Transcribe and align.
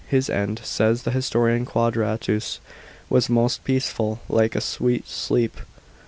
His 0.07 0.31
end, 0.31 0.61
says 0.63 1.03
the 1.03 1.11
historian 1.11 1.63
Qnadratus, 1.67 2.57
was 3.07 3.29
most 3.29 3.63
peaceful, 3.63 4.19
like 4.27 4.55
a 4.55 4.59
sweet 4.61 5.07
sleep. 5.07 5.55